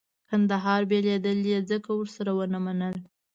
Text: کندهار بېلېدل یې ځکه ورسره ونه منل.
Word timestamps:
کندهار 0.29 0.81
بېلېدل 0.89 1.39
یې 1.51 1.59
ځکه 1.69 1.89
ورسره 1.99 2.31
ونه 2.37 2.59
منل. 2.65 2.95